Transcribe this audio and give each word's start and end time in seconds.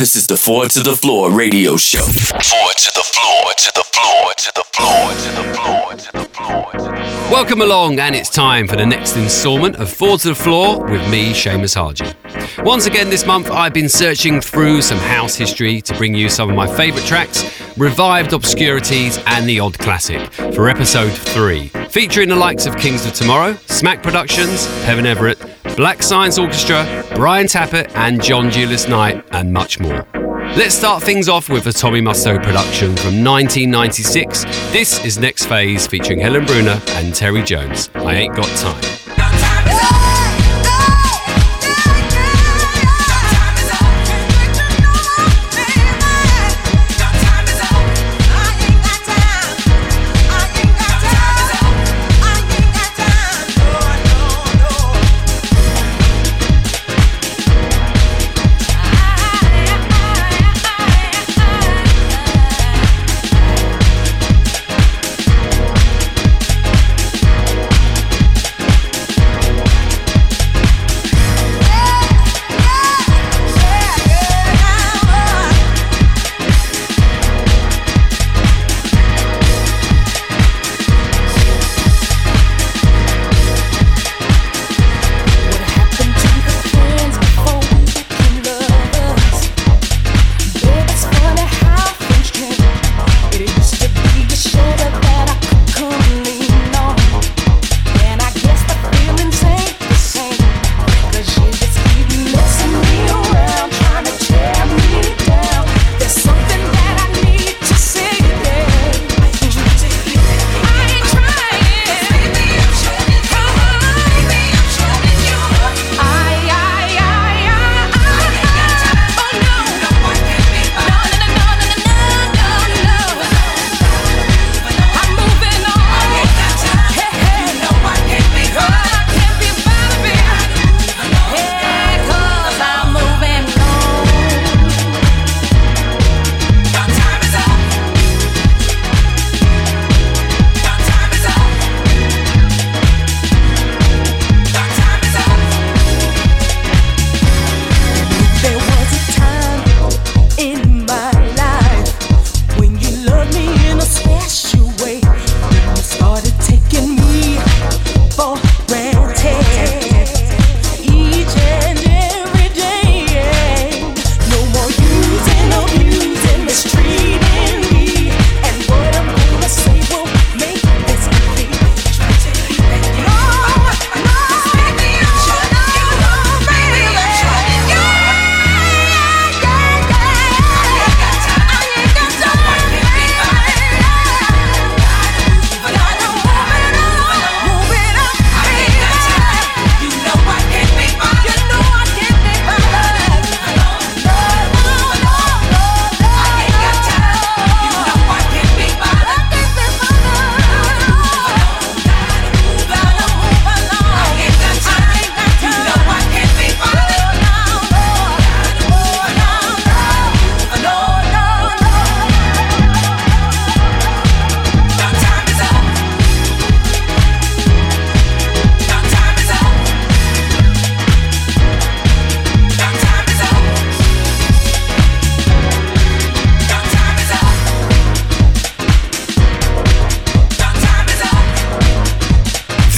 This 0.00 0.16
is 0.16 0.26
the 0.26 0.36
Four 0.38 0.64
to 0.64 0.80
the 0.80 0.96
Floor 0.96 1.30
radio 1.30 1.76
show. 1.76 2.00
Forward 2.00 2.76
to 2.78 2.90
the 2.94 3.02
floor, 3.02 3.52
to 3.58 3.72
the 3.74 3.84
floor, 3.92 4.32
to 4.34 4.52
the 4.54 4.64
floor, 4.72 5.12
to 5.12 5.28
the 5.34 5.44
floor, 5.54 5.92
to 5.92 6.12
the 6.12 6.24
floor. 6.24 6.72
To 6.72 6.78
the 6.80 6.84
floor. 6.94 7.30
Welcome 7.30 7.60
along, 7.60 8.00
and 8.00 8.14
it's 8.14 8.30
time 8.30 8.66
for 8.66 8.76
the 8.76 8.86
next 8.86 9.14
instalment 9.16 9.76
of 9.76 9.90
Four 9.90 10.16
to 10.16 10.28
the 10.28 10.34
Floor 10.34 10.82
with 10.90 11.06
me, 11.10 11.34
Seamus 11.34 11.74
Haji. 11.74 12.14
Once 12.62 12.86
again, 12.86 13.10
this 13.10 13.26
month 13.26 13.50
I've 13.50 13.74
been 13.74 13.90
searching 13.90 14.40
through 14.40 14.80
some 14.80 14.96
house 14.96 15.34
history 15.34 15.82
to 15.82 15.94
bring 15.98 16.14
you 16.14 16.30
some 16.30 16.48
of 16.48 16.56
my 16.56 16.66
favourite 16.66 17.06
tracks, 17.06 17.60
revived 17.76 18.32
obscurities, 18.32 19.18
and 19.26 19.46
the 19.46 19.60
odd 19.60 19.78
classic 19.78 20.32
for 20.54 20.70
episode 20.70 21.12
3, 21.12 21.68
featuring 21.90 22.30
the 22.30 22.36
likes 22.36 22.64
of 22.64 22.78
Kings 22.78 23.04
of 23.04 23.12
Tomorrow, 23.12 23.52
Smack 23.66 24.02
Productions, 24.02 24.66
Kevin 24.86 25.04
Everett, 25.04 25.38
Black 25.76 26.02
Science 26.02 26.38
Orchestra, 26.38 27.04
Brian 27.14 27.46
Tappert, 27.46 27.90
and 27.94 28.22
John 28.22 28.50
Julius 28.50 28.88
Knight, 28.88 29.24
and 29.32 29.52
much 29.52 29.80
more. 29.80 30.06
Let's 30.56 30.74
start 30.74 31.02
things 31.02 31.28
off 31.28 31.48
with 31.48 31.66
a 31.66 31.72
Tommy 31.72 32.00
Musto 32.00 32.42
production 32.42 32.96
from 32.96 33.24
1996. 33.24 34.44
This 34.72 35.04
is 35.04 35.18
Next 35.18 35.46
Phase 35.46 35.86
featuring 35.86 36.18
Helen 36.18 36.44
Bruner 36.44 36.80
and 36.88 37.14
Terry 37.14 37.42
Jones. 37.42 37.88
I 37.94 38.14
Ain't 38.14 38.34
Got 38.34 38.48
Time. 38.58 39.09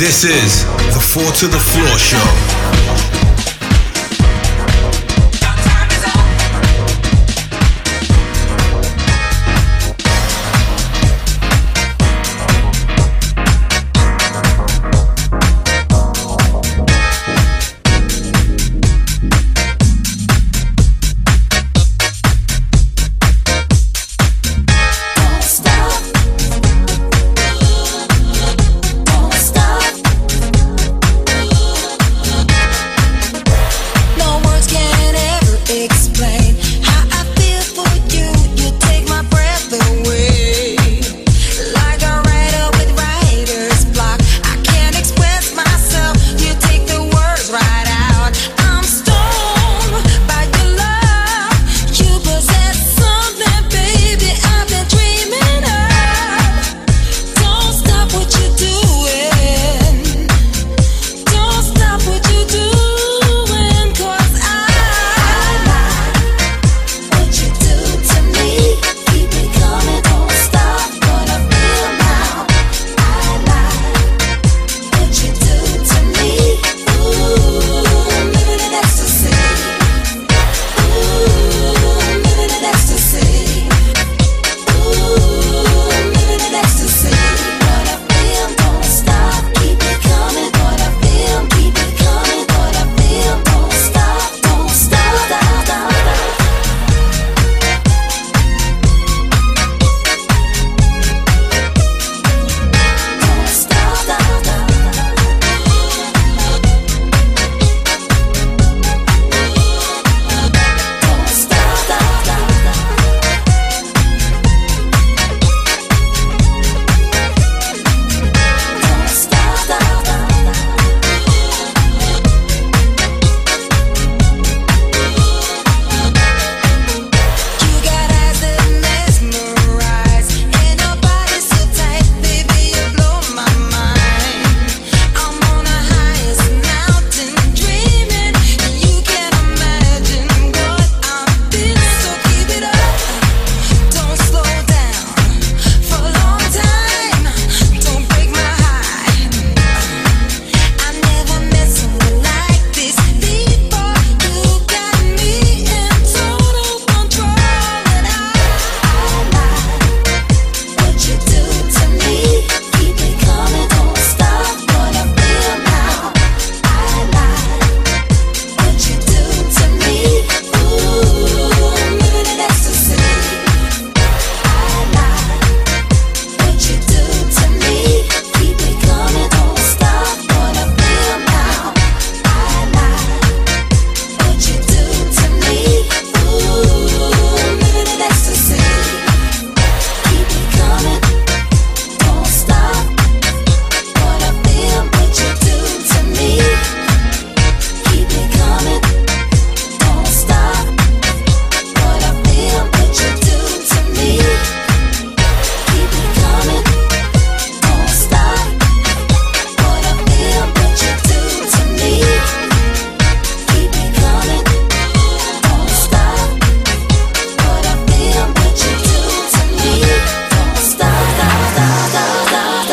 This 0.03 0.25
is 0.25 0.65
the 0.93 1.01
Four 1.01 1.31
to 1.31 1.47
the 1.47 1.61
Floor 1.61 1.97
Show. 1.97 3.12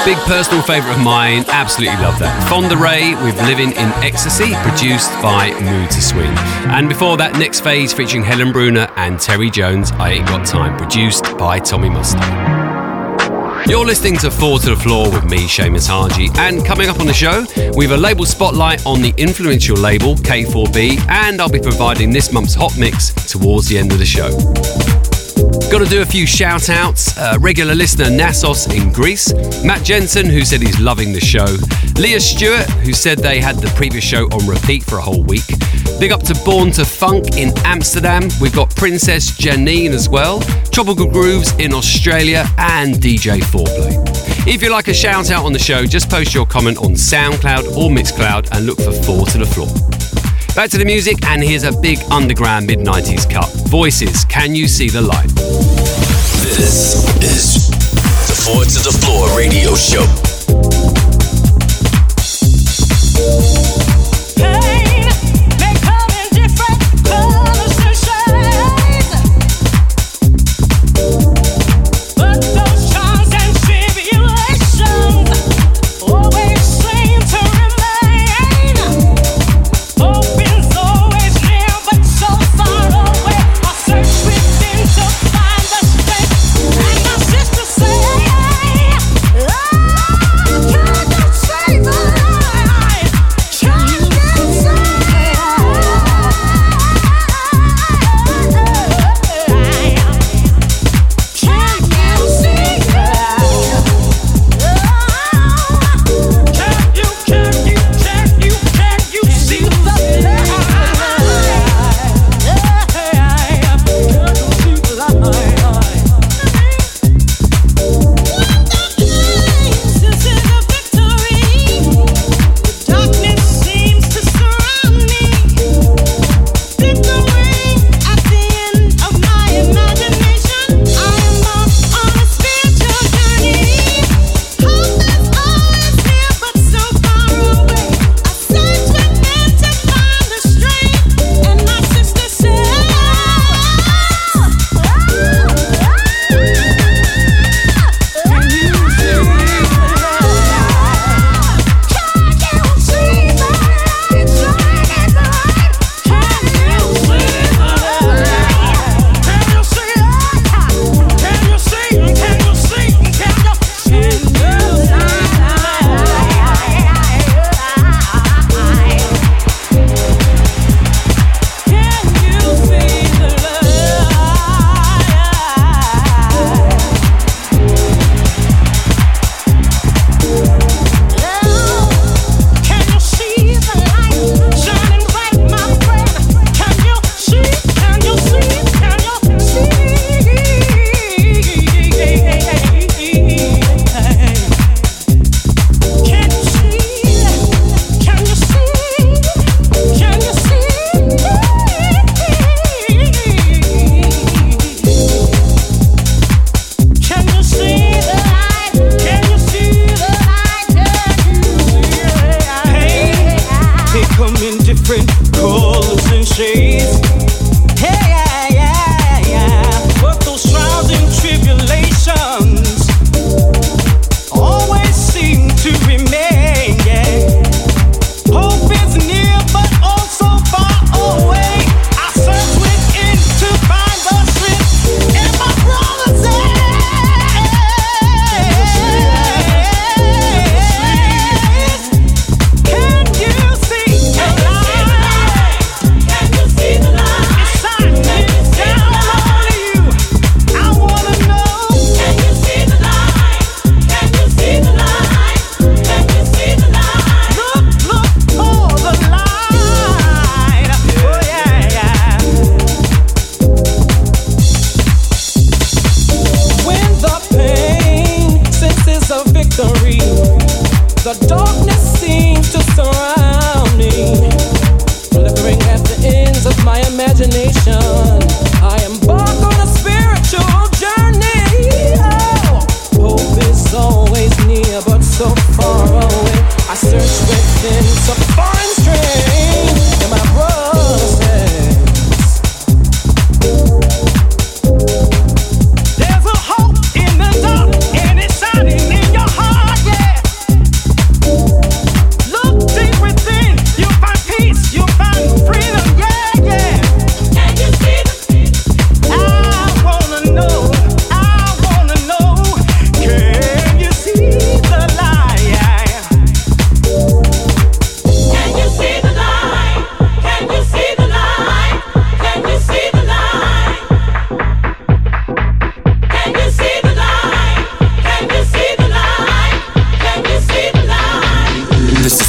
Big 0.09 0.17
personal 0.25 0.63
favourite 0.63 0.95
of 0.95 1.03
mine. 1.03 1.45
Absolutely 1.50 1.95
love 1.97 2.17
that. 2.17 2.50
Fonda 2.50 2.75
Rae 2.75 3.13
with 3.23 3.39
Living 3.44 3.69
in 3.73 3.89
Ecstasy, 4.01 4.56
produced 4.56 5.11
by 5.21 5.51
Mood 5.61 5.94
II 5.94 6.01
Swing. 6.01 6.38
And 6.73 6.89
before 6.89 7.15
that, 7.17 7.38
Next 7.38 7.59
Phase 7.59 7.94
featuring 7.94 8.23
Helen 8.23 8.51
Bruner 8.51 8.91
and 8.95 9.19
Terry 9.19 9.51
Jones, 9.51 9.91
I 9.91 10.13
Ain't 10.13 10.25
Got 10.25 10.47
Time, 10.47 10.79
produced 10.79 11.38
by 11.38 11.59
Tommy 11.59 11.89
Musto. 11.89 12.17
You're 13.67 13.85
listening 13.85 14.17
to 14.17 14.31
Four 14.31 14.57
to 14.57 14.71
the 14.71 14.75
Floor 14.75 15.11
with 15.11 15.25
me, 15.25 15.45
Seamus 15.45 15.88
Haji. 15.88 16.29
And 16.39 16.65
coming 16.65 16.89
up 16.89 17.00
on 17.00 17.06
the 17.06 17.13
show, 17.13 17.45
we 17.75 17.85
have 17.85 17.95
a 17.95 18.01
label 18.01 18.25
spotlight 18.25 18.83
on 18.88 19.03
the 19.03 19.13
influential 19.15 19.77
label 19.77 20.15
K4B, 20.15 21.07
and 21.07 21.39
I'll 21.39 21.50
be 21.50 21.59
providing 21.59 22.09
this 22.09 22.33
month's 22.33 22.56
hot 22.56 22.75
mix 22.79 23.13
towards 23.31 23.67
the 23.67 23.77
end 23.77 23.91
of 23.91 24.00
the 24.00 24.06
show. 24.07 24.31
Got 25.71 25.80
to 25.80 25.89
do 25.89 26.01
a 26.01 26.06
few 26.06 26.25
shout 26.25 26.69
outs. 26.69 27.18
Uh, 27.18 27.38
regular 27.39 27.75
listener 27.75 28.06
Nassos 28.06 28.68
in 28.75 28.91
Greece, 28.91 29.33
Matt 29.63 29.83
Jensen, 29.83 30.25
who 30.25 30.44
said 30.44 30.62
he's 30.62 30.80
loving 30.80 31.13
the 31.13 31.19
show, 31.19 31.45
Leah 32.00 32.19
Stewart, 32.19 32.69
who 32.81 32.91
said 32.94 33.19
they 33.19 33.39
had 33.39 33.56
the 33.57 33.71
previous 33.75 34.03
show 34.03 34.25
on 34.25 34.47
repeat 34.47 34.83
for 34.83 34.97
a 34.97 35.01
whole 35.01 35.24
week. 35.24 35.47
Big 36.00 36.12
up 36.12 36.24
to 36.24 36.36
Born 36.44 36.71
to 36.71 36.83
Funk 36.86 37.38
in 37.38 37.51
Amsterdam. 37.59 38.30
We've 38.41 38.56
got 38.56 38.75
Princess 38.75 39.31
Janine 39.31 39.91
as 39.91 40.09
well, 40.09 40.41
Tropical 40.71 41.07
Grooves 41.07 41.53
in 41.59 41.74
Australia, 41.74 42.45
and 42.57 42.95
DJ 42.95 43.39
Foreplay. 43.39 44.47
If 44.47 44.63
you 44.63 44.71
like 44.71 44.88
a 44.88 44.94
shout 44.94 45.30
out 45.31 45.45
on 45.45 45.53
the 45.53 45.59
show, 45.59 45.85
just 45.85 46.09
post 46.09 46.33
your 46.33 46.45
comment 46.45 46.77
on 46.80 46.95
SoundCloud 46.95 47.77
or 47.77 47.89
Mixcloud 47.89 48.50
and 48.51 48.65
look 48.65 48.77
for 48.77 48.92
Four 48.92 49.25
to 49.27 49.38
the 49.38 49.45
Floor. 49.45 50.19
Back 50.59 50.71
to 50.71 50.77
the 50.77 50.83
music, 50.83 51.25
and 51.25 51.41
here's 51.41 51.63
a 51.63 51.71
big 51.71 52.00
underground 52.11 52.67
mid 52.67 52.79
90s 52.79 53.31
cut. 53.31 53.50
Voices, 53.69 54.25
Can 54.25 54.53
You 54.53 54.68
See 54.68 54.89
the 54.89 54.99
Light? 54.99 55.30
This 56.44 56.95
is 57.23 57.69
the 57.69 58.42
Four 58.44 58.66
to 58.66 58.80
the 58.83 58.92
Floor 58.92 59.37
radio 59.37 59.73
show. 59.75 60.38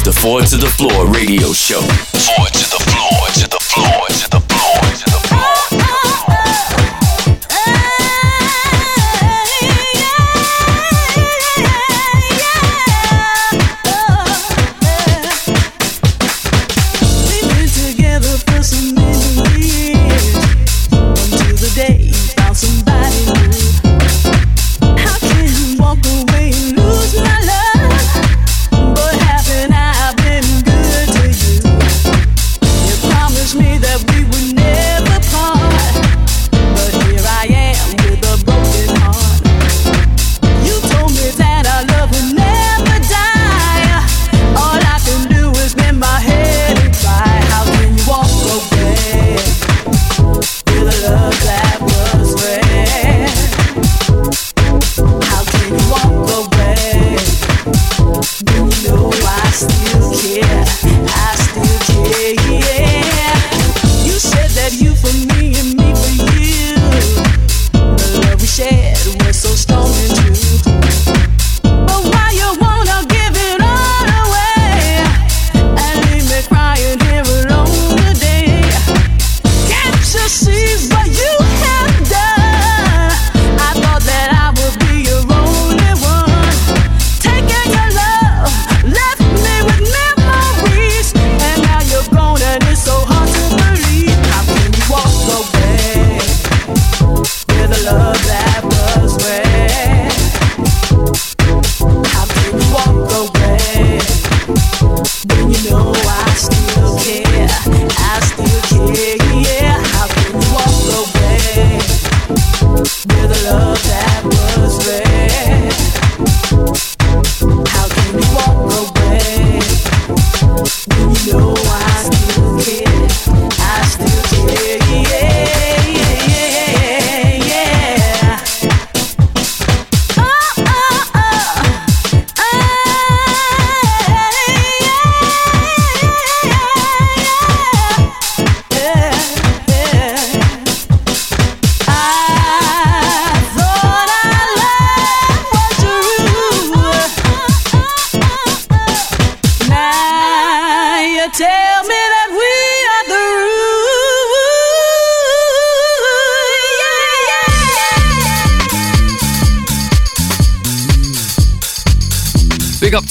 Four 0.09 0.41
to 0.41 0.57
the 0.57 0.67
Floor 0.67 1.07
radio 1.07 1.51
show. 1.51 1.81
Four 1.81 2.45
to 2.45 2.69
the 2.69 2.83
floor, 2.91 3.27
to 3.33 3.47
the 3.49 3.59
floor, 3.59 4.07
to 4.07 4.29
the 4.29 4.50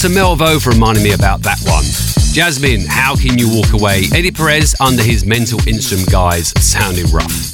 to 0.01 0.09
Melvo 0.09 0.63
for 0.63 0.71
reminding 0.71 1.05
me 1.05 1.13
about 1.13 1.43
that 1.43 1.61
one. 1.69 1.85
Jasmine, 2.33 2.87
How 2.89 3.15
Can 3.17 3.37
You 3.37 3.55
Walk 3.55 3.75
Away? 3.75 4.05
Eddie 4.15 4.31
Perez 4.31 4.75
under 4.81 5.03
his 5.03 5.27
mental 5.27 5.61
instrument 5.69 6.11
guise, 6.11 6.55
sounding 6.59 7.05
rough. 7.13 7.53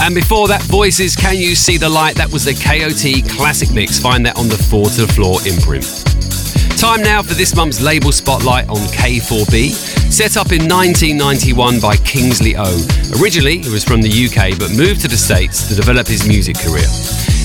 And 0.00 0.12
before 0.12 0.48
that, 0.48 0.62
Voices, 0.62 1.14
Can 1.14 1.36
You 1.36 1.54
See 1.54 1.76
the 1.76 1.88
Light? 1.88 2.16
That 2.16 2.32
was 2.32 2.44
the 2.44 2.54
KOT 2.54 3.22
Classic 3.36 3.72
Mix. 3.72 4.00
Find 4.00 4.26
that 4.26 4.36
on 4.36 4.48
the 4.48 4.58
Four 4.58 4.86
to 4.86 5.06
the 5.06 5.12
Floor 5.12 5.38
imprint. 5.46 5.86
Time 6.76 7.02
now 7.02 7.22
for 7.22 7.34
this 7.34 7.54
month's 7.54 7.80
label 7.80 8.10
spotlight 8.10 8.68
on 8.68 8.78
K4B, 8.90 9.70
set 10.10 10.36
up 10.36 10.50
in 10.50 10.66
1991 10.66 11.78
by 11.78 11.94
Kingsley 11.98 12.56
O. 12.56 12.66
Originally, 13.22 13.58
he 13.58 13.70
was 13.70 13.84
from 13.84 14.02
the 14.02 14.10
UK 14.10 14.58
but 14.58 14.74
moved 14.74 15.02
to 15.02 15.08
the 15.08 15.16
States 15.16 15.68
to 15.68 15.76
develop 15.76 16.08
his 16.08 16.26
music 16.26 16.58
career. 16.58 16.88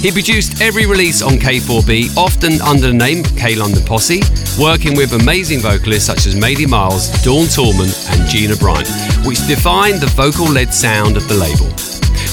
He 0.06 0.12
produced 0.12 0.62
every 0.62 0.86
release 0.86 1.24
on 1.24 1.42
K4B, 1.42 2.16
often 2.16 2.62
under 2.62 2.90
the 2.90 2.94
name 2.94 3.24
K 3.24 3.56
London 3.56 3.84
Posse, 3.84 4.22
working 4.62 4.96
with 4.96 5.14
amazing 5.14 5.62
vocalists 5.62 6.06
such 6.06 6.28
as 6.28 6.36
Mady 6.36 6.70
Miles, 6.70 7.10
Dawn 7.24 7.48
Tallman, 7.48 7.90
and 8.14 8.30
Gina 8.30 8.56
Bryant, 8.56 8.88
which 9.26 9.42
defined 9.48 10.00
the 10.00 10.12
vocal 10.14 10.46
led 10.46 10.72
sound 10.72 11.18
of 11.18 11.28
the 11.28 11.34
label. 11.34 11.66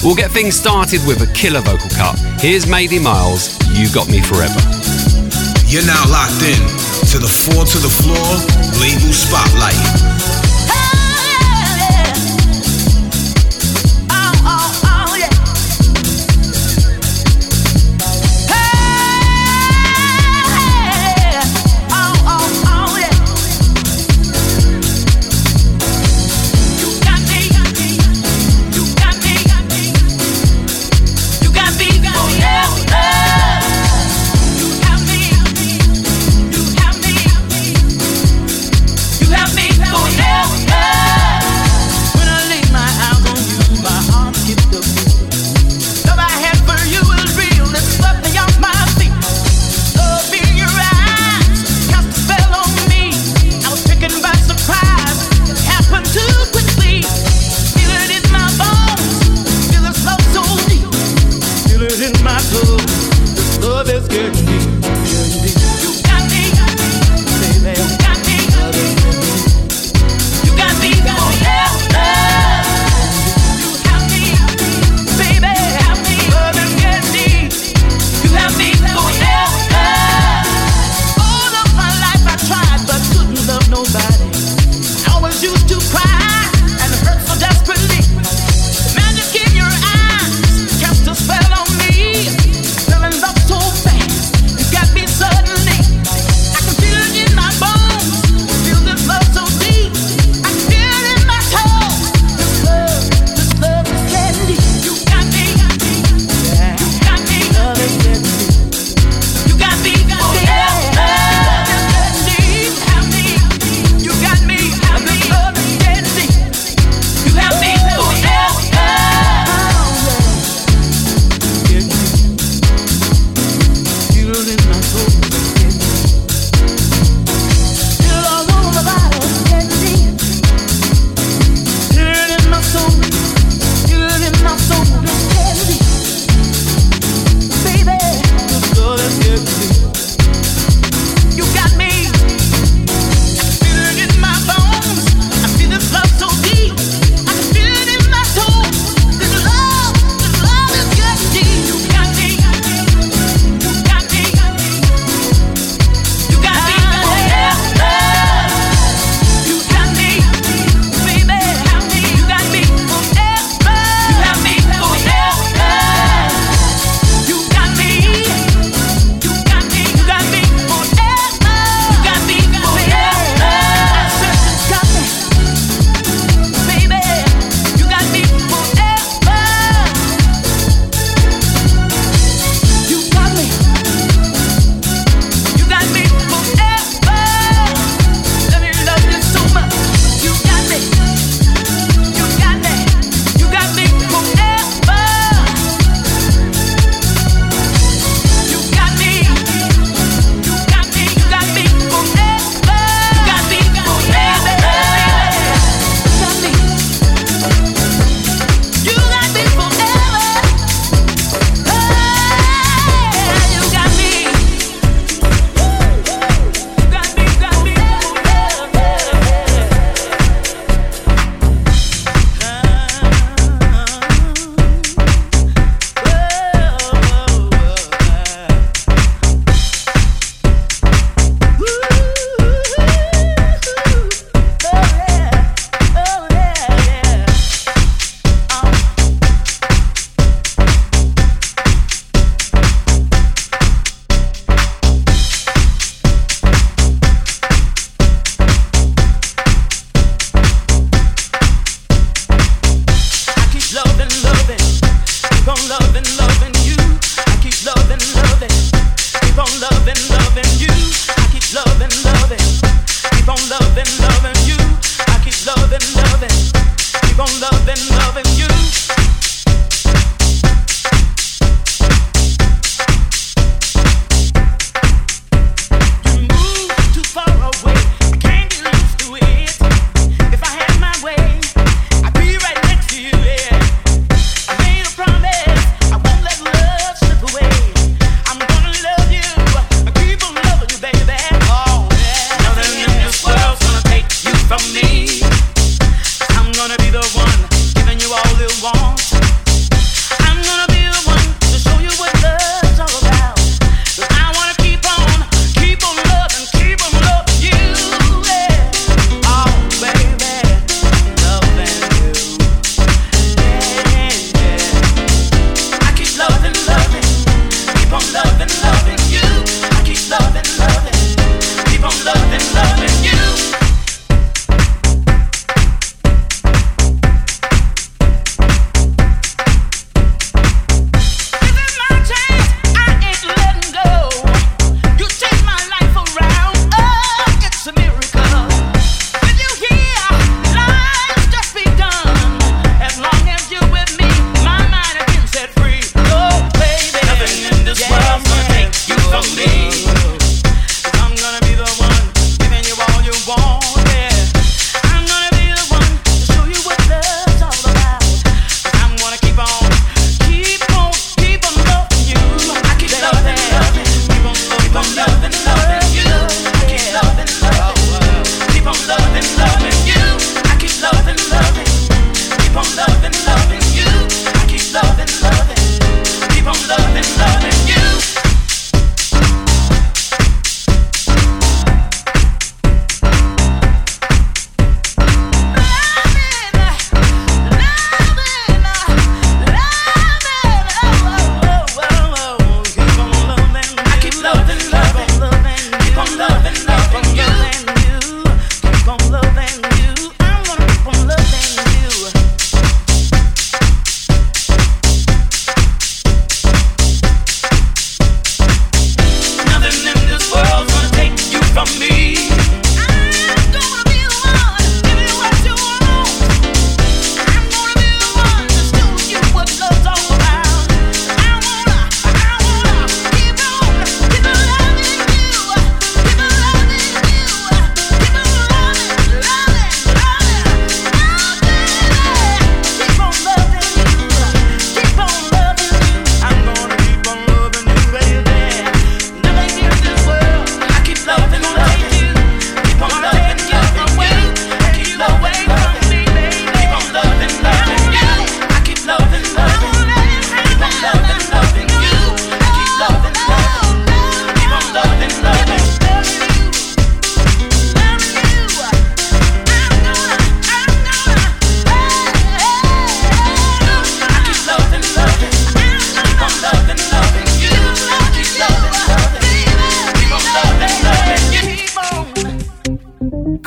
We'll 0.05 0.13
get 0.13 0.29
things 0.29 0.53
started 0.53 1.01
with 1.07 1.25
a 1.25 1.33
killer 1.33 1.61
vocal 1.61 1.89
cut. 1.97 2.13
Here's 2.37 2.67
Mady 2.67 3.01
Miles, 3.01 3.57
You 3.73 3.89
Got 3.89 4.07
Me 4.07 4.21
Forever. 4.21 4.61
You're 5.65 5.89
now 5.89 6.05
locked 6.13 6.45
in 6.45 6.61
to 7.09 7.17
the 7.17 7.25
Four 7.25 7.65
to 7.65 7.77
the 7.81 7.89
Floor 7.89 8.37
label 8.85 9.09
spotlight. 9.09 10.22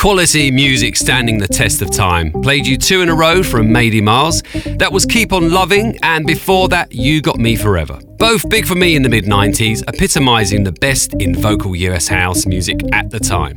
Quality 0.06 0.52
music 0.52 0.94
standing 0.94 1.38
the 1.38 1.48
test 1.48 1.82
of 1.82 1.90
time. 1.90 2.30
Played 2.30 2.64
you 2.64 2.78
two 2.78 3.02
in 3.02 3.08
a 3.08 3.14
row 3.14 3.42
from 3.42 3.66
Mady 3.70 4.00
Miles. 4.00 4.40
That 4.78 4.92
was 4.92 5.04
Keep 5.04 5.32
On 5.32 5.50
Loving, 5.50 5.98
and 6.00 6.24
before 6.24 6.68
that, 6.68 6.92
You 6.92 7.20
Got 7.20 7.40
Me 7.40 7.56
Forever. 7.56 7.98
Both 8.16 8.48
big 8.48 8.66
for 8.66 8.76
me 8.76 8.94
in 8.94 9.02
the 9.02 9.08
mid 9.08 9.24
90s, 9.24 9.82
epitomising 9.88 10.62
the 10.62 10.70
best 10.70 11.12
in 11.14 11.34
vocal 11.34 11.74
US 11.74 12.06
house 12.06 12.46
music 12.46 12.76
at 12.92 13.10
the 13.10 13.18
time. 13.18 13.54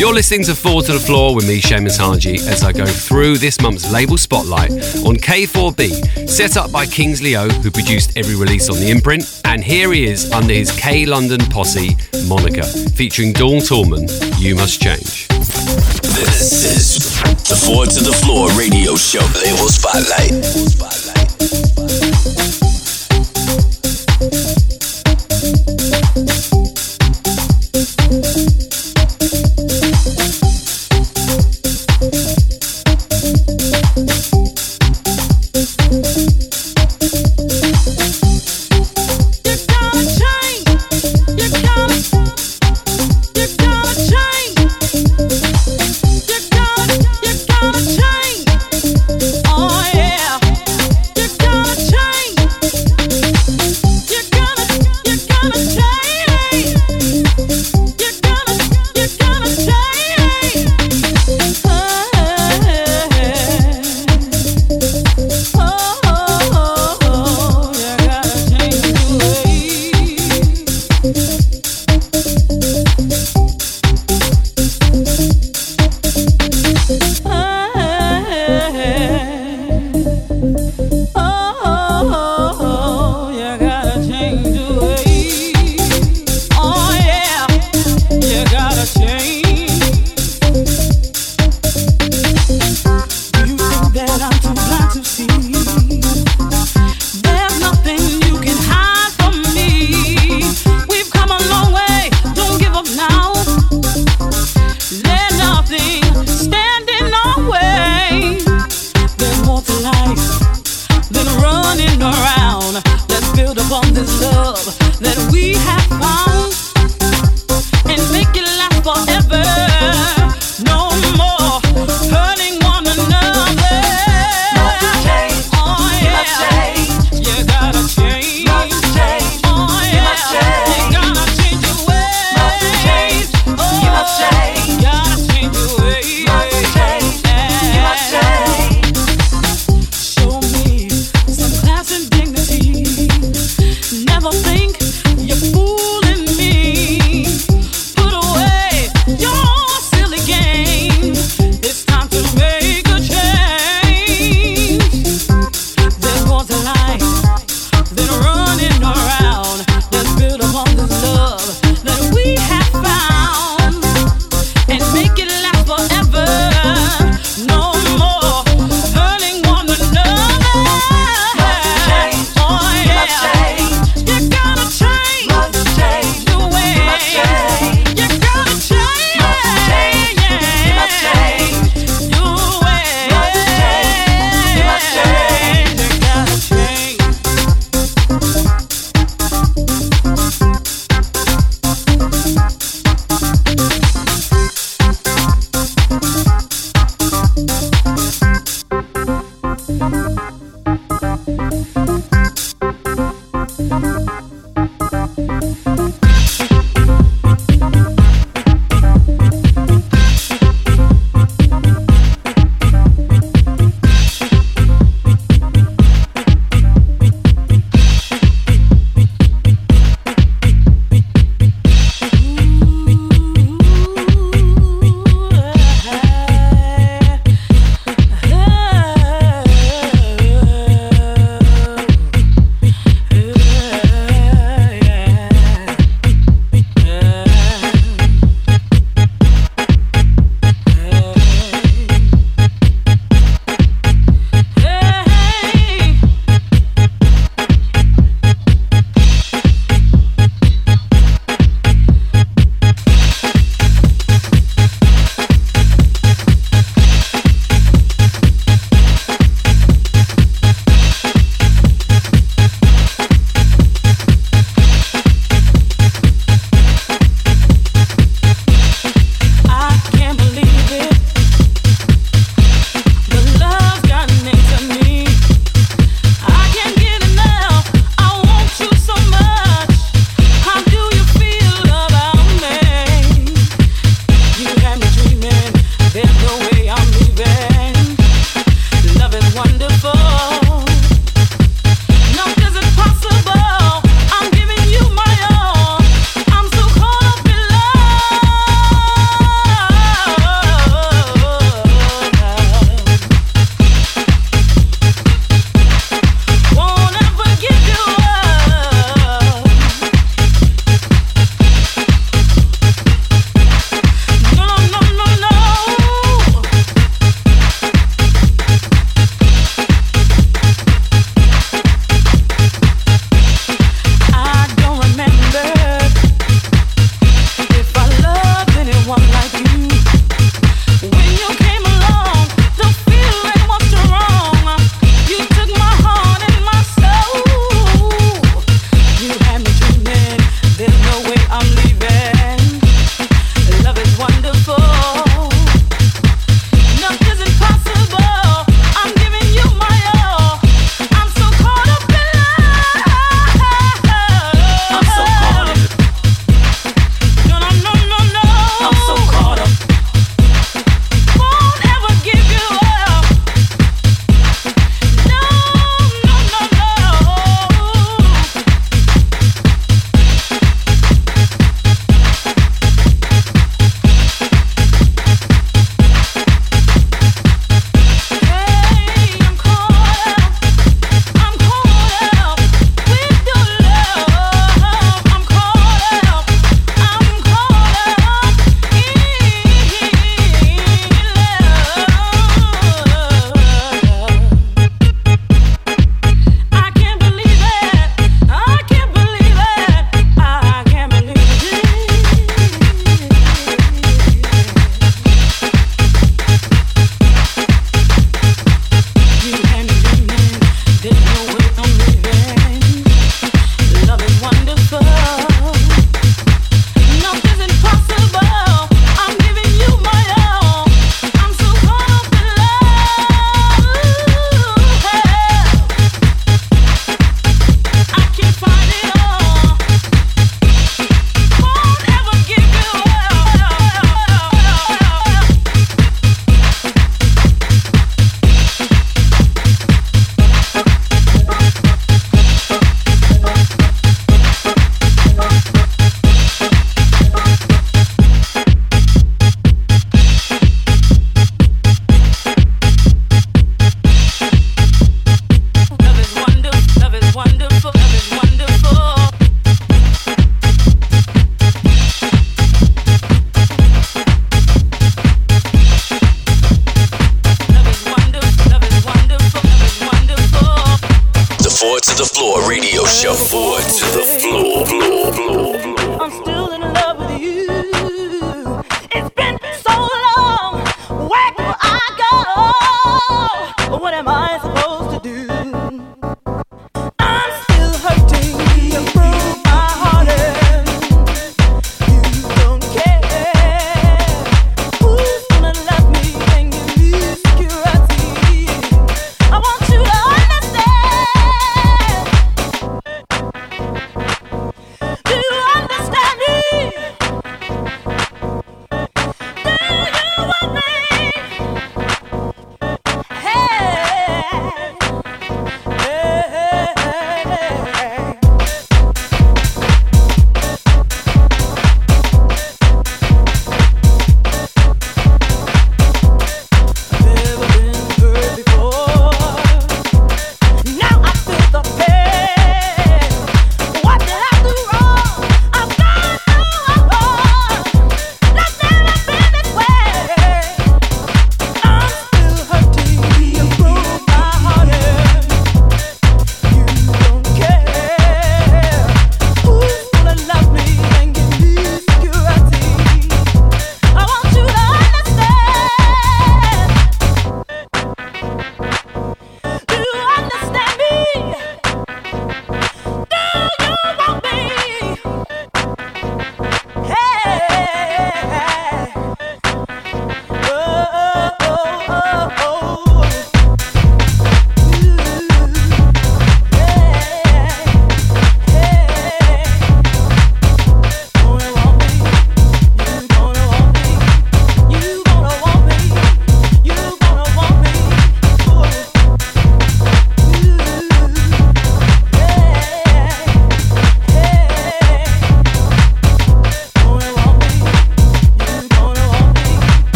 You're 0.00 0.14
listening 0.14 0.44
to 0.44 0.54
Four 0.54 0.80
to 0.84 0.94
the 0.94 0.98
Floor 0.98 1.34
with 1.34 1.46
me, 1.46 1.60
Seamus 1.60 1.98
Haji, 1.98 2.36
as 2.36 2.64
I 2.64 2.72
go 2.72 2.86
through 2.86 3.36
this 3.36 3.60
month's 3.60 3.92
label 3.92 4.16
spotlight 4.16 4.70
on 4.70 5.16
K4B, 5.16 6.26
set 6.26 6.56
up 6.56 6.72
by 6.72 6.86
Kingsley 6.86 7.36
O, 7.36 7.50
who 7.50 7.70
produced 7.70 8.16
every 8.16 8.34
release 8.34 8.70
on 8.70 8.76
the 8.76 8.88
imprint. 8.90 9.42
And 9.44 9.62
here 9.62 9.92
he 9.92 10.06
is 10.06 10.32
under 10.32 10.54
his 10.54 10.72
K 10.72 11.04
London 11.04 11.40
posse 11.50 11.98
moniker, 12.26 12.62
featuring 12.62 13.34
Dawn 13.34 13.60
Tallman, 13.60 14.08
You 14.38 14.54
Must 14.54 14.80
Change. 14.80 15.28
This 15.28 16.64
is 16.64 17.20
the 17.46 17.62
Four 17.66 17.84
to 17.84 18.02
the 18.02 18.14
Floor 18.24 18.48
radio 18.52 18.96
show 18.96 19.20
label 19.44 19.68
spotlight. 19.68 20.30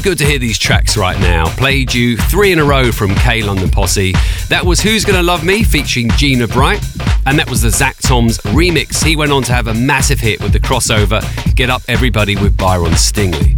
Good 0.00 0.18
to 0.18 0.24
hear 0.24 0.38
these 0.38 0.58
tracks 0.58 0.96
right 0.96 1.18
now. 1.20 1.46
Played 1.56 1.94
you 1.94 2.16
three 2.16 2.50
in 2.50 2.58
a 2.58 2.64
row 2.64 2.90
from 2.90 3.14
K 3.14 3.42
London 3.42 3.70
Posse. 3.70 4.12
That 4.48 4.64
was 4.64 4.80
Who's 4.80 5.04
Gonna 5.04 5.22
Love 5.22 5.44
Me 5.44 5.62
featuring 5.62 6.10
Gina 6.12 6.48
Bright. 6.48 6.82
And 7.24 7.38
that 7.38 7.48
was 7.48 7.62
the 7.62 7.70
Zach 7.70 7.98
Toms 7.98 8.38
remix. 8.38 9.04
He 9.04 9.16
went 9.16 9.32
on 9.32 9.42
to 9.44 9.52
have 9.52 9.68
a 9.68 9.74
massive 9.74 10.18
hit 10.18 10.42
with 10.42 10.52
the 10.52 10.58
crossover 10.58 11.22
Get 11.54 11.70
Up 11.70 11.82
Everybody 11.88 12.36
with 12.36 12.56
Byron 12.56 12.96
Stingily. 12.96 13.54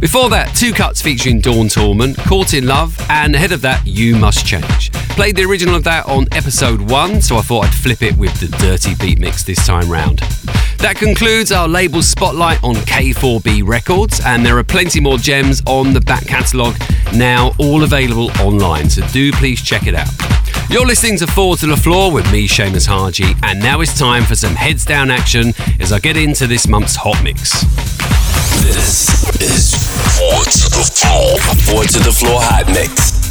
Before 0.00 0.28
that, 0.30 0.54
two 0.56 0.72
cuts 0.72 1.00
featuring 1.00 1.40
Dawn 1.40 1.68
Tallman, 1.68 2.14
Caught 2.14 2.54
in 2.54 2.66
Love, 2.66 2.98
and 3.08 3.34
ahead 3.34 3.52
of 3.52 3.60
that, 3.60 3.86
You 3.86 4.16
Must 4.16 4.44
Change. 4.44 4.90
Played 5.10 5.36
the 5.36 5.44
original 5.44 5.76
of 5.76 5.84
that 5.84 6.06
on 6.06 6.26
episode 6.32 6.80
one, 6.80 7.22
so 7.22 7.36
I 7.36 7.42
thought 7.42 7.66
I'd 7.66 7.74
flip 7.74 8.02
it 8.02 8.16
with 8.16 8.34
the 8.40 8.48
dirty 8.58 8.94
beat 8.96 9.20
mix 9.20 9.44
this 9.44 9.64
time 9.64 9.88
round. 9.90 10.20
That 10.78 10.96
concludes 10.96 11.52
our 11.52 11.66
label 11.66 12.02
spotlight 12.02 12.62
on 12.62 12.74
K4B 12.74 13.66
Records, 13.66 14.20
and 14.24 14.44
there 14.44 14.58
are 14.58 14.64
plenty 14.64 15.00
more 15.00 15.18
gems 15.18 15.62
on 15.66 15.92
the 15.92 16.00
back 16.00 16.26
catalogue 16.26 16.76
now, 17.14 17.52
all 17.58 17.82
available 17.82 18.30
online, 18.40 18.90
so 18.90 19.06
do 19.08 19.32
please 19.32 19.62
check 19.62 19.86
it 19.86 19.94
out. 19.94 20.08
You're 20.70 20.86
listening 20.86 21.18
to 21.18 21.26
Four 21.26 21.56
to 21.58 21.66
the 21.66 21.76
Floor 21.76 22.10
with 22.10 22.30
me, 22.32 22.48
Seamus 22.48 22.86
Haji, 22.86 23.34
and 23.42 23.60
now 23.60 23.80
it's 23.80 23.98
time 23.98 24.24
for 24.24 24.34
some 24.34 24.54
heads 24.54 24.84
down 24.84 25.10
action 25.10 25.52
as 25.80 25.92
I 25.92 25.98
get 25.98 26.16
into 26.16 26.46
this 26.46 26.66
month's 26.66 26.96
hot 26.96 27.22
mix. 27.22 27.60
This 28.62 29.10
is 29.40 29.74
Four 30.18 30.42
to 30.42 30.70
the 30.70 30.84
Floor, 30.94 31.38
Four 31.64 31.84
to 31.84 31.98
the 31.98 32.12
Floor 32.12 32.40
hot 32.40 32.66
mix. 32.68 33.23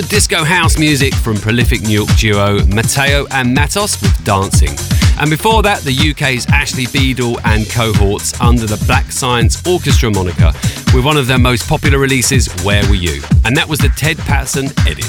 Good 0.00 0.08
disco 0.08 0.42
house 0.42 0.76
music 0.76 1.14
from 1.14 1.36
prolific 1.36 1.80
New 1.82 1.92
York 2.02 2.08
duo 2.16 2.64
Matteo 2.66 3.28
and 3.30 3.54
Matos 3.54 4.02
with 4.02 4.24
Dancing. 4.24 4.76
And 5.20 5.30
before 5.30 5.62
that, 5.62 5.82
the 5.82 6.10
UK's 6.10 6.46
Ashley 6.46 6.86
Beedle 6.86 7.40
and 7.44 7.70
cohorts 7.70 8.40
under 8.40 8.66
the 8.66 8.82
Black 8.86 9.12
Science 9.12 9.64
Orchestra 9.64 10.10
moniker 10.10 10.50
with 10.92 11.04
one 11.04 11.16
of 11.16 11.28
their 11.28 11.38
most 11.38 11.68
popular 11.68 12.00
releases, 12.00 12.48
Where 12.64 12.82
Were 12.88 12.96
You? 12.96 13.22
And 13.44 13.56
that 13.56 13.68
was 13.68 13.78
the 13.78 13.88
Ted 13.90 14.18
Patterson 14.18 14.66
edit. 14.80 15.06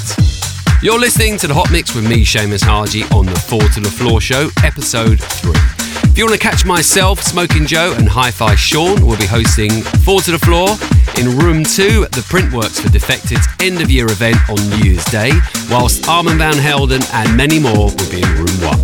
You're 0.84 1.00
listening 1.00 1.36
to 1.38 1.48
the 1.48 1.54
Hot 1.54 1.72
Mix 1.72 1.92
with 1.92 2.08
me, 2.08 2.24
Seamus 2.24 2.62
Haji, 2.62 3.02
on 3.12 3.26
the 3.26 3.34
Four 3.34 3.62
to 3.62 3.80
the 3.80 3.90
Floor 3.90 4.20
show, 4.20 4.50
episode 4.62 5.20
3. 5.20 5.75
If 6.16 6.20
you 6.20 6.24
want 6.24 6.40
to 6.40 6.48
catch 6.48 6.64
myself, 6.64 7.20
Smokin 7.20 7.66
Jo, 7.66 7.92
and 7.92 8.08
Hi 8.08 8.30
Fi 8.30 8.54
Sean, 8.54 9.04
we'll 9.04 9.18
be 9.18 9.26
hosting 9.26 9.82
Four 10.00 10.22
to 10.22 10.32
the 10.32 10.38
Floor 10.38 10.72
in 11.20 11.36
Room 11.36 11.62
2 11.62 12.08
at 12.08 12.12
the 12.12 12.24
Printworks 12.24 12.80
for 12.80 12.88
Defected's 12.88 13.46
end 13.60 13.82
of 13.82 13.90
year 13.90 14.06
event 14.06 14.38
on 14.48 14.56
New 14.70 14.88
Year's 14.88 15.04
Day, 15.12 15.30
whilst 15.68 16.08
Armand 16.08 16.38
Van 16.38 16.56
Helden 16.56 17.02
and 17.12 17.36
many 17.36 17.60
more 17.60 17.92
will 17.92 18.08
be 18.08 18.24
in 18.24 18.32
Room 18.32 18.56
1. 18.64 18.80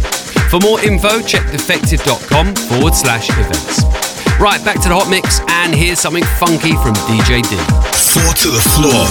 For 0.53 0.61
more 0.61 0.77
info, 0.85 1.23
check 1.25 1.49
defected.com 1.49 2.55
forward 2.69 2.95
slash 2.95 3.31
events. 3.31 3.81
Right, 4.37 4.63
back 4.63 4.83
to 4.85 4.93
the 4.93 4.95
hot 4.95 5.09
mix, 5.09 5.41
and 5.49 5.75
here's 5.75 6.01
something 6.01 6.29
funky 6.37 6.77
from 6.85 6.93
DJ 7.09 7.41
D. 7.49 7.57
Four 8.13 8.29
to 8.45 8.49
the 8.53 8.61
floor. 8.77 9.09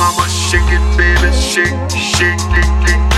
mama, 0.00 0.26
shake 0.30 0.62
it, 0.72 0.80
baby, 0.96 1.30
shake, 1.36 1.76
shake, 1.90 2.40
shake, 2.40 2.88
shake. 2.88 3.09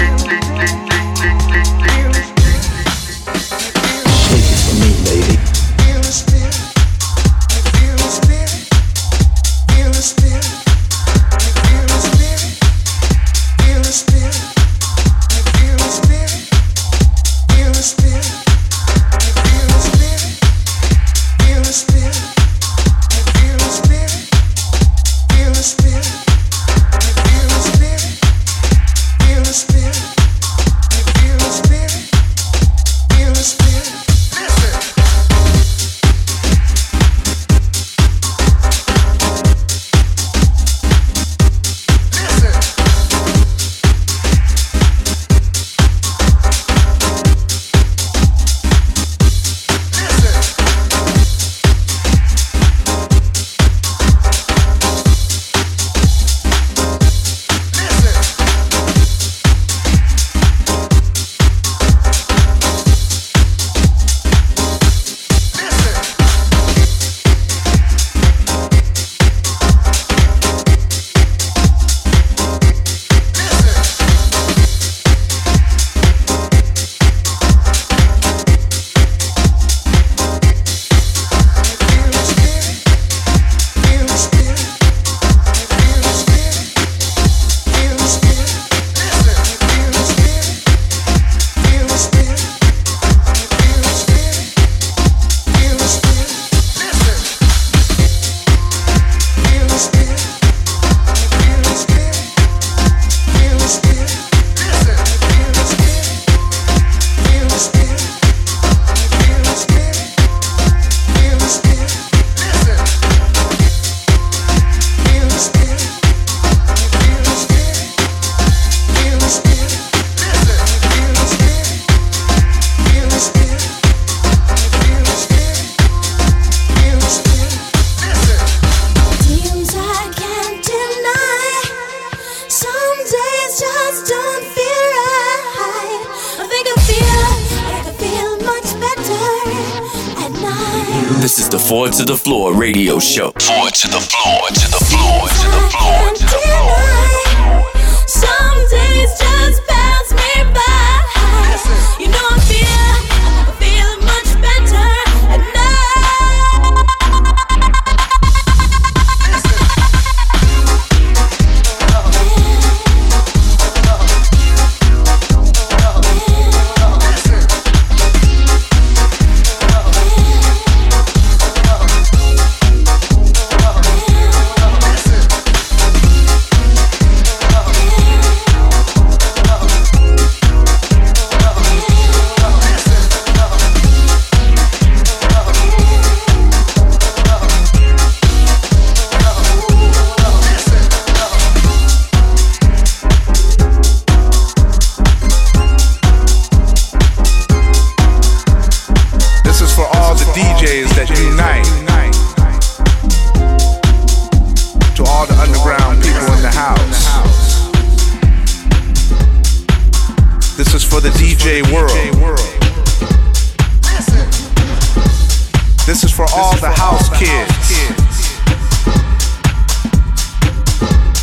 To 141.91 142.05
the 142.05 142.17
Floor 142.17 142.55
radio 142.55 142.99
show. 143.01 143.33
Forward 143.33 143.75
to 143.75 143.89
the 143.89 143.99
floor, 143.99 144.49
to 144.49 144.71
the 144.71 144.85
floor, 144.85 145.27
to 145.27 145.47
the 145.51 145.63
floor, 145.73 146.15
to 146.15 146.23
the 146.23 146.39
floor. 146.47 147.67
Some 148.07 148.59
days 148.71 149.11
just 149.19 149.62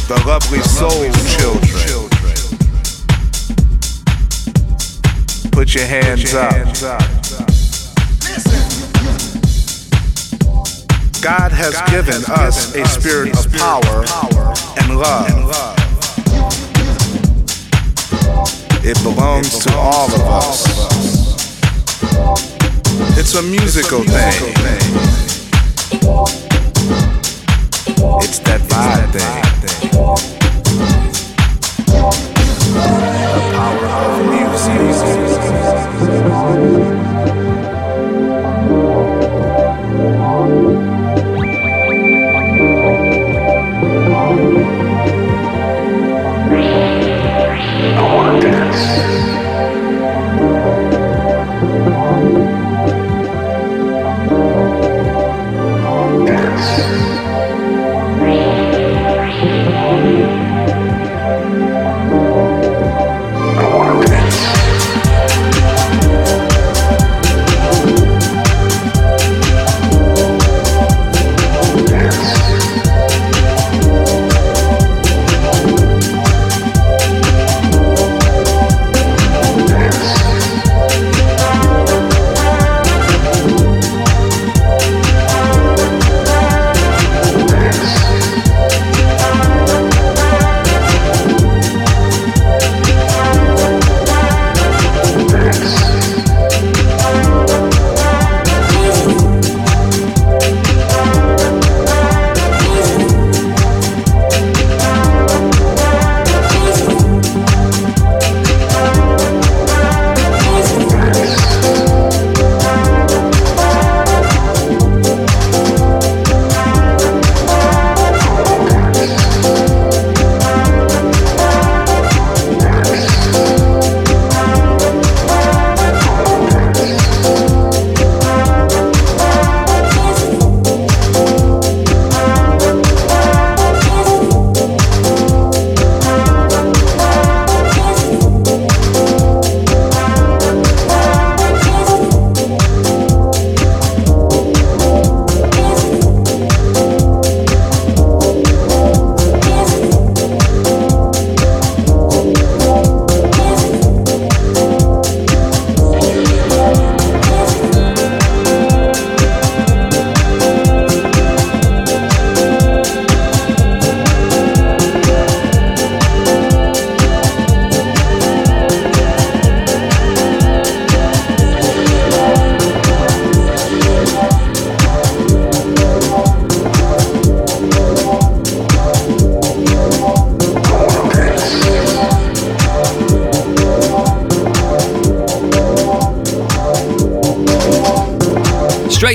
the 0.09 0.23
lovely 0.25 0.59
soul 0.61 1.05
children. 1.37 2.09
Put 5.51 5.75
your 5.75 5.85
hands 5.85 6.33
up. 6.33 6.65
God 11.21 11.51
has 11.51 11.79
given 11.91 12.23
us 12.27 12.73
a 12.75 12.83
spirit 12.87 13.37
of 13.37 13.53
power 13.53 14.03
and 14.79 14.97
love. 14.97 15.75
It 18.83 18.97
belongs 19.03 19.59
to 19.59 19.71
all 19.75 20.07
of 20.07 20.21
us. 20.21 20.65
It's 23.15 23.35
a 23.35 23.43
musical 23.43 24.03
thing. 24.03 24.55
It's 28.01 28.39
that 28.39 28.61
vibe 28.61 29.11
thing. 29.59 29.91
The 32.73 33.41
power 33.51 33.85
of 34.05 34.13
music. 34.31 34.79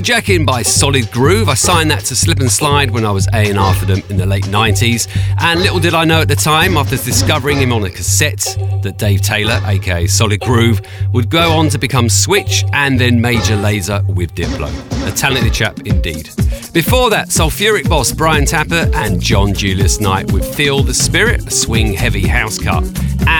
Straight 0.05 0.24
Jackin 0.24 0.44
by 0.44 0.61
Solid 0.61 1.11
Groove. 1.11 1.48
I 1.48 1.55
signed 1.55 1.90
that 1.90 2.05
to 2.07 2.16
Slip 2.16 2.40
and 2.40 2.50
Slide 2.50 2.90
when 2.90 3.07
I 3.07 3.11
was 3.11 3.26
A&R 3.32 3.74
for 3.74 3.86
them 3.86 4.02
in 4.11 4.18
the 4.18 4.26
late 4.26 4.44
90s. 4.44 5.09
And 5.38 5.61
little 5.61 5.78
did 5.78 5.94
I 5.94 6.05
know 6.05 6.20
at 6.20 6.28
the 6.28 6.36
time, 6.36 6.76
after 6.76 6.96
discovering 6.96 7.59
him 7.59 7.72
on 7.72 7.84
a 7.84 7.90
cassette, 7.90 8.44
that 8.82 8.98
Dave 8.98 9.22
Taylor, 9.22 9.61
aka 9.64 10.07
Solid 10.07 10.40
Groove, 10.40 10.82
would 11.14 11.30
go 11.30 11.52
on 11.52 11.70
to 11.70 11.78
become 11.78 12.11
Switch 12.11 12.64
and 12.74 13.00
then 13.00 13.18
Major 13.18 13.57
Lazer 13.57 14.05
with 14.14 14.34
Diplo. 14.34 14.68
A 15.09 15.12
talented 15.12 15.55
chap 15.55 15.80
indeed. 15.86 16.28
Before 16.74 17.09
that, 17.11 17.28
Soulfuric 17.28 17.88
boss 17.88 18.12
Brian 18.12 18.44
Tappert 18.44 18.94
and 18.94 19.20
John 19.22 19.55
Julius 19.55 20.00
Knight 20.00 20.30
with 20.32 20.55
Feel 20.55 20.82
the 20.82 20.94
Spirit, 20.94 21.46
a 21.46 21.50
swing 21.50 21.94
heavy 21.94 22.26
house 22.26 22.59
cut. 22.59 22.84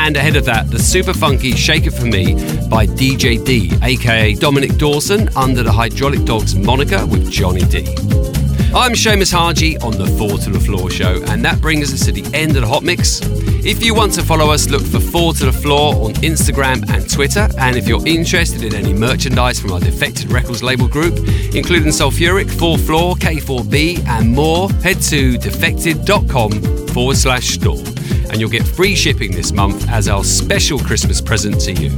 And 0.05 0.19
ahead 0.19 0.37
of 0.37 0.45
that, 0.45 0.71
the 0.71 0.79
super 0.79 1.15
funky 1.15 1.53
Shake 1.53 1.87
It 1.87 1.93
For 1.93 2.05
Me 2.05 2.35
by 2.69 2.87
DJ 2.87 3.43
D, 3.43 3.73
aka 3.83 4.35
Dominic 4.35 4.77
Dawson, 4.77 5.31
under 5.35 5.63
the 5.63 5.73
Hydraulic 5.73 6.27
Dogs 6.27 6.55
moniker 6.55 7.07
with 7.07 7.31
Johnny 7.31 7.63
D. 7.63 7.87
I'm 8.75 8.93
Seamus 8.93 9.33
Haji 9.33 9.79
on 9.79 9.93
the 9.97 10.07
Four 10.19 10.37
to 10.37 10.51
the 10.51 10.61
Floor 10.61 10.91
show, 10.91 11.23
and 11.29 11.43
that 11.47 11.63
brings 11.63 11.91
us 11.95 12.05
to 12.05 12.13
the 12.13 12.23
end 12.37 12.55
of 12.55 12.61
the 12.61 12.69
Hot 12.69 12.83
Mix. 12.83 13.21
If 13.65 13.83
you 13.83 13.95
want 13.95 14.13
to 14.15 14.23
follow 14.23 14.51
us, 14.51 14.69
look 14.69 14.83
for 14.83 15.01
Four 15.01 15.33
to 15.35 15.47
the 15.47 15.53
Floor 15.53 15.95
on 15.95 16.13
Instagram 16.17 16.87
and 16.91 17.11
Twitter. 17.11 17.49
And 17.57 17.75
if 17.75 17.89
you're 17.89 18.07
interested 18.07 18.63
in 18.63 18.75
any 18.75 18.93
merchandise 18.93 19.59
from 19.59 19.73
our 19.73 19.81
Defected 19.81 20.31
Records 20.31 20.63
label 20.63 20.87
group, 20.87 21.17
including 21.55 21.89
Soulfuric, 21.89 22.51
4 22.51 22.77
Floor, 22.77 23.15
K4B, 23.15 24.05
and 24.07 24.33
more, 24.33 24.69
head 24.83 25.01
to 25.01 25.39
defected.com 25.39 26.89
forward 26.89 27.17
slash 27.17 27.55
store. 27.55 27.94
And 28.35 28.41
you'll 28.41 28.51
get 28.51 28.67
free 28.67 28.97
shipping 28.97 29.31
this 29.31 29.53
month 29.53 29.89
as 29.89 30.09
our 30.09 30.25
special 30.25 30.81
Christmas 30.81 31.21
present 31.21 31.61
to 31.61 31.73
you. 31.73 31.89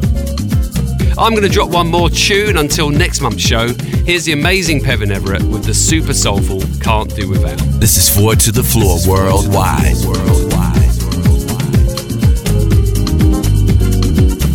I'm 1.16 1.30
going 1.30 1.44
to 1.44 1.48
drop 1.48 1.70
one 1.70 1.88
more 1.88 2.10
tune 2.10 2.58
until 2.58 2.90
next 2.90 3.22
month's 3.22 3.40
show. 3.40 3.68
Here's 4.04 4.26
the 4.26 4.32
amazing 4.32 4.82
Pevin 4.82 5.10
Everett 5.10 5.42
with 5.44 5.64
the 5.64 5.72
super 5.72 6.12
soulful 6.12 6.60
Can't 6.82 7.08
Do 7.16 7.30
Without. 7.30 7.56
This 7.80 7.96
is 7.96 8.14
Four 8.14 8.34
to 8.34 8.52
the 8.52 8.62
Floor 8.62 8.98
Worldwide. 9.08 9.96
Worldwide. 10.04 10.76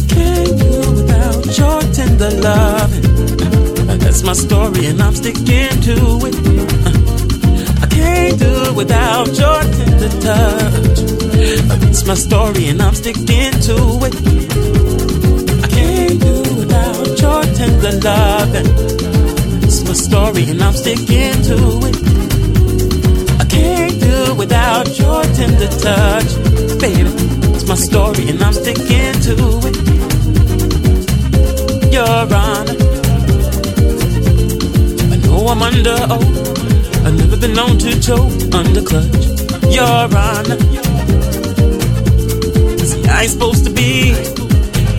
Can't 0.08 0.60
do 0.60 0.92
without 0.92 1.58
your 1.58 1.82
tender 1.94 2.30
loving. 2.42 3.98
That's 3.98 4.22
my 4.22 4.34
story 4.34 4.86
and 4.86 5.02
I'm 5.02 5.16
sticking 5.16 5.82
to 5.82 6.28
it. 6.28 6.81
I 8.02 8.04
can't 8.04 8.40
do 8.40 8.74
without 8.74 9.28
your 9.28 9.62
tender 9.62 10.10
touch. 10.22 11.00
It's 11.90 12.06
my 12.06 12.16
story 12.16 12.70
and 12.70 12.82
I'm 12.82 12.96
sticking 12.96 13.54
to 13.68 13.76
it. 14.08 14.16
I 15.64 15.68
can't 15.68 16.20
do 16.20 16.36
without 16.62 17.22
your 17.22 17.44
tender 17.58 17.92
loving. 18.08 18.70
It's 19.64 19.84
my 19.86 19.94
story 19.94 20.50
and 20.50 20.64
I'm 20.64 20.74
sticking 20.74 21.42
to 21.50 21.58
it. 21.90 21.96
I 23.40 23.46
can't 23.46 24.00
do 24.02 24.34
without 24.36 24.88
your 24.98 25.24
tender 25.38 25.68
touch, 25.86 26.32
baby. 26.82 27.12
It's 27.54 27.68
my 27.68 27.76
story 27.76 28.30
and 28.30 28.42
I'm 28.42 28.54
sticking 28.54 29.14
to 29.28 29.36
it. 29.70 29.78
Your 31.94 32.34
Honor, 32.34 32.78
I 35.14 35.18
know 35.24 35.48
I'm 35.50 35.62
under 35.62 35.98
oath. 36.10 36.41
Been 37.42 37.54
known 37.54 37.80
to 37.80 38.00
choke 38.00 38.32
under 38.54 38.84
clutch. 38.84 39.26
Your 39.74 39.84
Honor, 39.84 40.60
see 42.86 43.08
I 43.08 43.22
ain't 43.24 43.32
supposed 43.32 43.66
to 43.66 43.72
be 43.72 44.14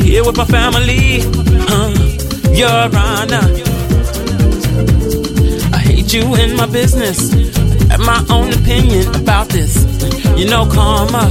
here 0.03 0.24
with 0.24 0.36
my 0.36 0.45
family. 0.47 1.20
Huh? 1.68 1.93
Your 2.51 2.90
Honor, 2.99 3.47
I 5.72 5.78
hate 5.78 6.12
you 6.12 6.34
in 6.34 6.57
my 6.57 6.66
business. 6.66 7.32
I 7.88 7.93
have 7.93 8.01
my 8.01 8.24
own 8.28 8.53
opinion 8.53 9.14
about 9.14 9.49
this. 9.49 9.76
You 10.36 10.47
know, 10.51 10.66
karma. 10.66 11.30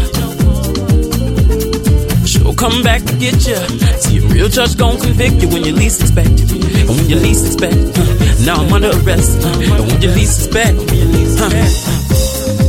She'll 2.26 2.55
come 2.55 2.84
back 2.84 3.03
to 3.03 3.18
get 3.18 3.45
you. 3.45 4.20
Real 4.32 4.47
judge 4.47 4.77
gon' 4.77 4.97
convict 4.99 5.41
you 5.41 5.49
when 5.49 5.63
you 5.65 5.73
least 5.73 5.99
expect 6.01 6.29
it. 6.32 6.51
And 6.51 6.89
when 6.89 7.09
you 7.09 7.17
least 7.17 7.45
expect, 7.45 7.75
uh, 7.97 8.45
now 8.45 8.63
I'm 8.63 8.71
under 8.71 8.89
arrest. 8.89 9.43
Uh, 9.43 9.49
and 9.49 9.88
when 9.88 10.01
you 10.01 10.09
least 10.11 10.39
expect, 10.39 10.77
uh, 10.79 11.51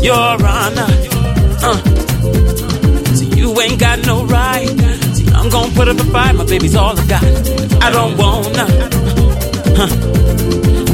Your 0.02 0.14
Honor, 0.44 0.90
uh, 1.62 1.78
see, 3.14 3.30
you 3.38 3.60
ain't 3.60 3.78
got 3.78 4.04
no 4.04 4.24
right. 4.24 4.68
See, 5.14 5.28
I'm 5.32 5.48
gon' 5.50 5.70
put 5.72 5.88
up 5.88 6.00
a 6.00 6.04
fight. 6.10 6.34
My 6.34 6.44
baby's 6.44 6.74
all 6.74 6.98
I 6.98 7.06
got. 7.06 7.22
I 7.82 7.90
don't 7.90 8.16
wanna 8.18 8.66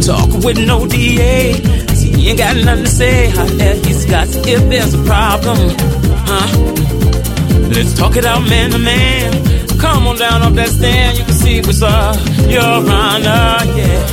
talk 0.02 0.28
with 0.44 0.58
no 0.66 0.86
DA. 0.86 1.54
See, 1.94 2.12
he 2.12 2.28
ain't 2.28 2.38
got 2.38 2.56
nothing 2.56 2.84
to 2.84 2.90
say. 2.90 3.30
However, 3.30 3.86
he's 3.86 4.04
got 4.04 4.28
if 4.28 4.68
there's 4.68 4.92
a 4.92 5.02
problem, 5.04 5.58
huh? 6.28 6.48
Let's 7.72 7.94
talk 7.94 8.16
it 8.16 8.26
out 8.26 8.42
man 8.48 8.70
to 8.72 8.78
man. 8.78 9.57
Come 9.80 10.06
on 10.08 10.16
down 10.16 10.42
off 10.42 10.54
that 10.54 10.68
stand, 10.68 11.18
you 11.18 11.24
can 11.24 11.34
see 11.34 11.60
what's 11.60 11.82
up. 11.82 12.16
Your 12.48 12.62
Honor, 12.62 13.64
yeah. 13.78 14.06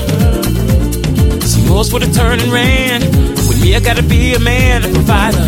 See, 1.41 1.67
most 1.67 1.91
would 1.93 2.03
have 2.03 2.13
turned 2.13 2.41
and 2.41 2.51
ran. 2.51 3.01
With 3.47 3.61
me, 3.61 3.75
I 3.75 3.79
gotta 3.79 4.03
be 4.03 4.33
a 4.33 4.39
man, 4.39 4.83
a 4.83 4.89
provider. 4.89 5.45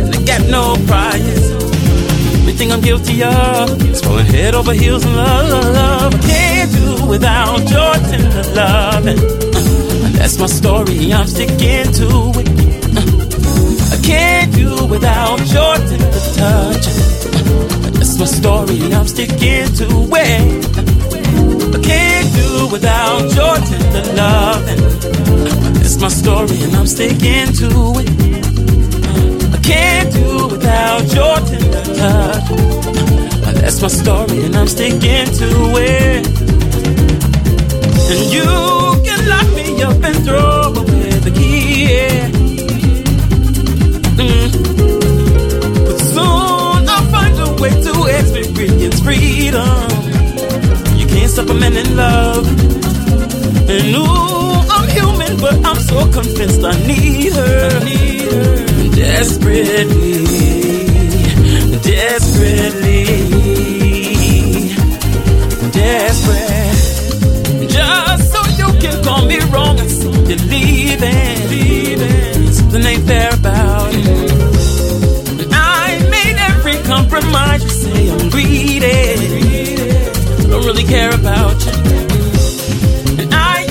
And 0.00 0.14
I 0.14 0.22
got 0.24 0.42
no 0.48 0.76
prize. 0.86 1.50
Everything 2.42 2.72
I'm 2.72 2.80
guilty 2.80 3.22
of 3.22 3.82
is 3.90 4.00
falling 4.02 4.26
head 4.26 4.54
over 4.54 4.72
heels 4.72 5.04
in 5.04 5.14
love. 5.16 6.14
I 6.14 6.18
can't 6.18 6.72
do 6.72 7.06
without 7.06 7.60
your 7.70 7.94
tender 8.10 8.42
loving. 8.54 9.18
Uh, 9.18 10.08
that's 10.18 10.38
my 10.38 10.46
story, 10.46 11.12
I'm 11.12 11.26
sticking 11.26 11.92
to 12.00 12.08
it. 12.40 12.48
Uh, 12.96 13.96
I 13.96 14.00
can't 14.04 14.52
do 14.54 14.84
without 14.86 15.38
your 15.40 15.76
tender 15.76 16.20
touch. 16.34 16.91
That's 18.12 18.20
my 18.20 18.26
story, 18.26 18.92
I'm 18.92 19.06
sticking 19.06 19.72
to 19.72 19.86
it. 20.12 20.66
I 21.74 21.78
can't 21.80 22.34
do 22.34 22.68
without 22.70 23.22
your 23.34 23.56
tender 23.56 24.04
loving. 24.12 24.82
That's 25.80 25.98
my 25.98 26.08
story, 26.08 26.62
and 26.62 26.76
I'm 26.76 26.86
sticking 26.86 27.54
to 27.60 27.68
it. 28.04 28.10
I 29.54 29.58
can't 29.62 30.12
do 30.12 30.46
without 30.48 31.14
your 31.14 31.36
tender 31.38 31.84
touch. 31.96 32.48
That's 33.62 33.80
my 33.80 33.88
story, 33.88 34.44
and 34.44 34.56
I'm 34.56 34.68
sticking 34.68 35.32
to 35.40 35.48
it. 35.80 36.26
And 38.12 38.30
you 38.30 38.44
can 39.06 39.26
lock 39.26 39.48
me 39.54 39.82
up 39.82 40.04
and 40.04 40.16
throw 40.22 40.74
away 40.74 41.12
the 41.26 41.30
key. 41.30 41.84
Yeah. 41.94 42.28
Mm. 44.20 44.50
But 45.86 45.98
soon 45.98 46.88
I'll 46.90 47.06
find 47.10 47.38
a 47.40 47.62
way 47.62 47.70
to 47.70 47.91
freedom. 49.02 49.90
You 50.98 51.06
can't 51.06 51.30
stop 51.30 51.48
a 51.50 51.54
man 51.54 51.76
in 51.76 51.96
love. 51.96 52.46
And 53.68 53.94
ooh, 53.96 54.62
I'm 54.74 54.88
human, 54.88 55.36
but 55.40 55.54
I'm 55.64 55.78
so 55.80 56.06
convinced 56.10 56.62
I 56.64 56.74
need 56.86 57.32
her. 57.32 57.78
I 57.78 57.84
need 57.84 58.32
her. 58.32 58.66
Desperately, 58.94 60.24
desperately, 61.82 63.04
desperate. 65.70 66.80
Just 67.68 68.32
so 68.32 68.40
you 68.60 68.68
can 68.80 69.02
call 69.04 69.24
me 69.26 69.38
wrong 69.52 69.78
and 69.80 69.90
see 69.90 70.10
you 70.28 70.36
leaving. 70.52 72.52
Something 72.52 72.84
ain't 72.84 73.04
fair 73.06 73.30
about 73.34 73.92
compromise. 76.94 77.62
You 77.64 77.70
say 77.70 78.10
I'm 78.10 78.28
greedy. 78.28 79.00
Don't 80.50 80.64
really 80.66 80.84
care 80.84 81.12
about 81.14 81.56
you. 81.64 81.72
And 83.20 83.32
I 83.34 83.61